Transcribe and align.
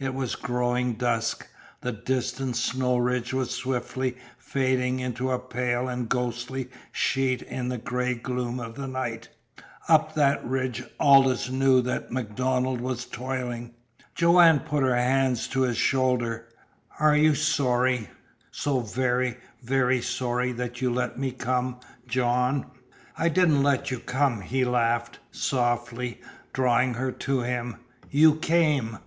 It 0.00 0.14
was 0.14 0.34
growing 0.34 0.94
dusk. 0.94 1.46
The 1.80 1.92
distant 1.92 2.56
snow 2.56 2.96
ridge 2.96 3.32
was 3.32 3.52
swiftly 3.54 4.16
fading 4.36 4.98
into 4.98 5.30
a 5.30 5.38
pale 5.38 5.86
and 5.88 6.08
ghostly 6.08 6.70
sheet 6.90 7.42
in 7.42 7.68
the 7.68 7.78
gray 7.78 8.14
gloom 8.16 8.58
of 8.58 8.74
the 8.74 8.88
night. 8.88 9.28
Up 9.88 10.12
that 10.16 10.44
ridge 10.44 10.82
Aldous 10.98 11.50
knew 11.50 11.80
that 11.82 12.10
MacDonald 12.10 12.80
was 12.80 13.04
toiling. 13.04 13.74
Joanne 14.16 14.58
put 14.58 14.82
her 14.82 14.96
hands 14.96 15.46
to 15.46 15.60
his 15.60 15.76
shoulders. 15.78 16.42
"Are 16.98 17.16
you 17.16 17.36
sorry 17.36 18.10
so 18.50 18.80
very, 18.80 19.36
very 19.62 20.02
sorry 20.02 20.50
that 20.50 20.80
you 20.82 20.92
let 20.92 21.16
me 21.16 21.30
come, 21.30 21.78
John?" 22.08 22.66
"I 23.16 23.28
didn't 23.28 23.62
let 23.62 23.92
you 23.92 24.00
come," 24.00 24.40
he 24.40 24.64
laughed 24.64 25.20
softly, 25.30 26.20
drawing 26.52 26.94
her 26.94 27.12
to 27.12 27.42
him. 27.42 27.76
"You 28.10 28.34
came!" 28.34 28.98